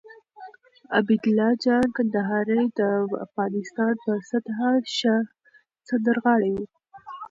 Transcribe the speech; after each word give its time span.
عبیدالله 0.97 1.51
جان 1.63 1.85
کندهاری 1.95 2.63
د 2.77 2.81
افغانستان 3.25 3.93
په 4.03 4.11
سطحه 4.29 4.71
ښه 4.97 5.15
سندرغاړی 5.87 6.51
وو 6.55 6.65